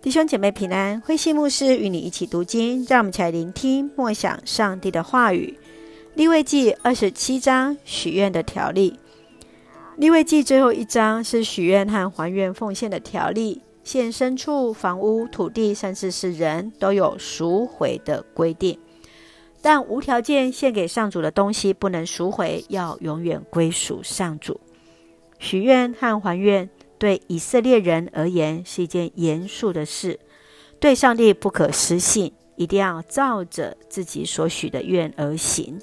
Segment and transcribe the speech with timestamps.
[0.00, 5.58] 弟兄姐妹平安，灰信牧师与你一起读经，让我们一起来聆听默想上帝的话语。
[6.14, 8.96] 利未记二十七章许愿的条例。
[9.96, 18.78] 利未记最后一章是许愿和还愿奉献的条例，献牲畜、房屋、土地，甚至是人都有赎回的规定。
[19.60, 24.60] 但无条件献给上主的东西不能赎回，要永远归属上主。
[25.40, 26.70] 许愿和还愿。
[26.98, 30.18] 对以色列人而言是一件严肃的事，
[30.80, 35.80] 对上帝不可失信，一定要照着自己所许的愿而行。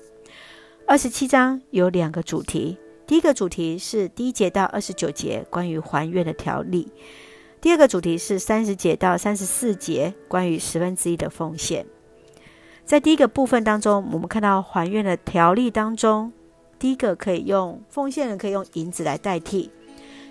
[0.86, 6.92] 二十七章有两个主题，第一个主题是第一节到二十九节关于还愿的条例，
[7.62, 11.86] 第二个主题是三十节到三十四节关于十分之一的奉献。
[12.84, 16.32] 在第一个部分当中，我们看到还愿的条例当中，
[16.78, 19.72] 第一个可以用奉献人可以用银子来代替。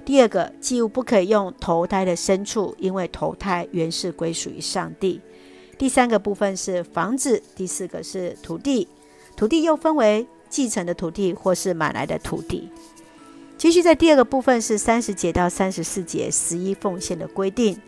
[0.04, 5.20] 第二个祭物不可以用投胎的牲畜，因为投胎原是归属于上帝。
[5.78, 8.86] 第三个部分是房子，第四个是土地，
[9.34, 12.68] 土地又分为继承的土地或是买来的土地。
[13.56, 17.80] 继续在第二个部分是三十节到三十四节十一奉献的规定，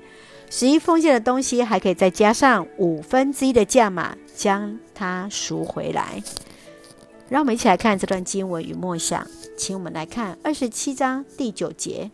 [0.48, 6.23] 十一奉献的东西还可以再加上五分之一的价码，将它赎回来。
[7.28, 9.27] 让我们一起来看这段经文与默想。
[9.57, 12.11] 请我们来看二十七章第九节：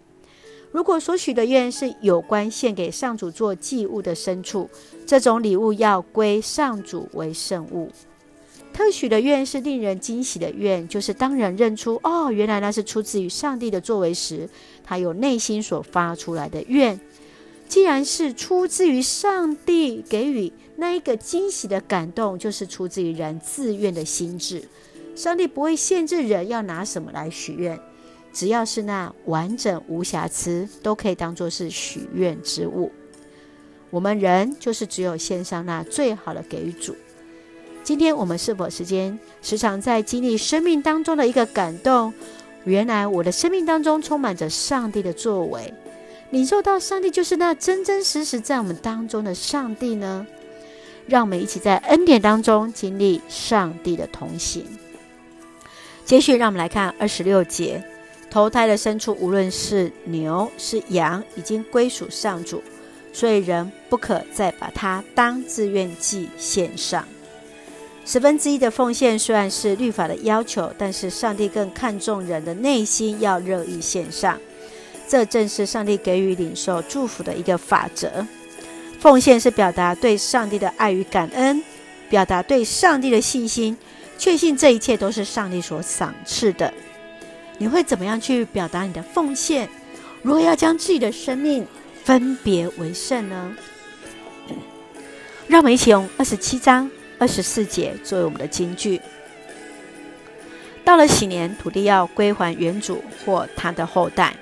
[0.70, 4.70] 如果所许的愿是有关献给上主做祭物的牲畜，
[5.04, 7.90] 这种礼物要归上主为圣物。
[8.72, 14.48] 特许的愿是令人惊喜的愿，就是当人认出哦，原来那是出自于上帝的作为时，
[14.82, 16.98] 他有内心所发出来的愿。
[17.68, 24.62] 既然是出自于上帝给予那一个惊喜的感动，就是出自于人自愿的心志。
[25.14, 27.78] 上帝不会限制人要拿什么来许愿，
[28.32, 32.90] 只要是那完整无瑕疵，都可以当做是许愿之物。
[33.90, 36.96] 我们人就是只有献上那最好的给予主。
[37.84, 42.14] 今天我们是否时间时常在经历生命当中的一个感动？
[42.64, 45.74] 原来我的生命当中充满着上帝的作为，
[46.30, 50.26] 领受到上帝就是那真真实实在我们当中的上帝呢？
[51.06, 54.64] 让我们一起在恩典当中经历上帝的同行。
[56.04, 57.82] 接续，让我们来看二十六节：
[58.30, 62.62] 投胎的牲畜，无论是牛是羊，已经归属上主，
[63.12, 67.06] 所以人不可再把它当自愿祭献上。
[68.04, 74.38] 十分之一的奉献虽然是律法的要求，但是上帝更看重人的内心要乐意献上。
[75.08, 78.26] 这正是上帝给予领受祝福的一个法则。
[78.98, 81.62] 奉献是表达对上帝的爱与感恩，
[82.08, 83.76] 表达对上帝的信心。
[84.18, 86.72] 确信这一切都是上帝所赏赐的，
[87.58, 89.68] 你会怎么样去表达你的奉献？
[90.22, 91.66] 如何要将自己的生命
[92.04, 93.56] 分别为圣呢？
[95.48, 99.00] 让我们一起用二十七章二十四节作为我们的金句。
[100.84, 104.34] 到了禧年，土地要归还原主或他的后代，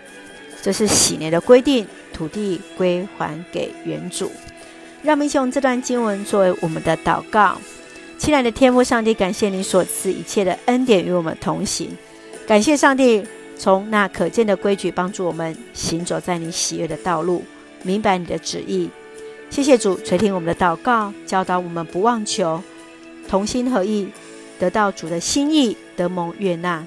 [0.62, 4.30] 这是禧年的规定，土地归还给原主。
[5.02, 7.58] 让我们一起用这段经文作为我们的祷告。
[8.20, 11.96] 亲爱的天父上帝，感谢你所赐一切的恩典与我们同行。
[12.46, 13.24] 感谢上帝
[13.56, 17.42] 从那可见的规矩帮助我们行走在你喜悦的道路，
[17.82, 18.90] 明白你的旨意。
[19.48, 22.62] 谢谢主垂听我们的祷告，教导我们不忘求，
[23.26, 24.10] 同心合意，
[24.58, 26.84] 得到主的心意，得蒙悦纳，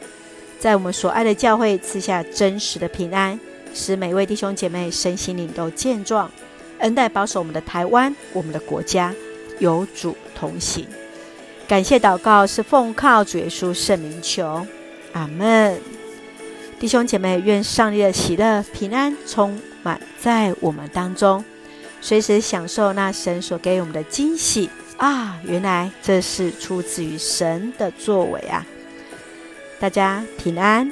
[0.60, 3.40] 在我们所爱的教会赐下真实的平安，
[3.74, 6.30] 使每位弟兄姐妹身心灵都健壮，
[6.78, 9.12] 恩待保守我们的台湾，我们的国家
[9.58, 10.86] 有主同行。
[11.68, 14.66] 感谢祷告是奉靠主耶稣圣名求，
[15.14, 15.80] 阿门。
[16.80, 21.44] 弟兄姐妹，愿上帝的喜乐平安充满在我们当中，
[22.02, 25.40] 随时享受那神所给我们的惊喜啊！
[25.46, 28.66] 原来这是出自于神的作为啊！
[29.80, 30.92] 大家平安。